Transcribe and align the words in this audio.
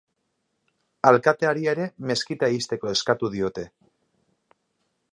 Alkateari 1.09 1.69
ere 1.75 1.87
meskita 2.13 2.51
ixteko 2.57 2.93
eskatu 2.95 3.33
diote. 3.39 3.71